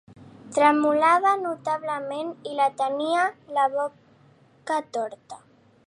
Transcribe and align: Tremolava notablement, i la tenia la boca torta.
Tremolava 0.53 1.33
notablement, 1.41 2.33
i 2.53 2.57
la 2.61 2.67
tenia 2.83 3.29
la 3.59 3.67
boca 3.79 4.81
torta. 4.99 5.45